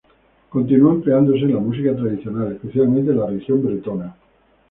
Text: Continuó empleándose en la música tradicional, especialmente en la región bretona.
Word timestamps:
Continuó 0.49 0.93
empleándose 0.93 1.43
en 1.45 1.53
la 1.53 1.59
música 1.59 1.95
tradicional, 1.95 2.53
especialmente 2.53 3.11
en 3.11 3.19
la 3.19 3.27
región 3.27 3.61
bretona. 3.63 4.15